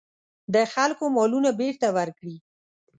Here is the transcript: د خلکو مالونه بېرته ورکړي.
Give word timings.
د 0.53 0.55
خلکو 0.73 1.03
مالونه 1.15 1.49
بېرته 1.59 1.87
ورکړي. 1.97 2.35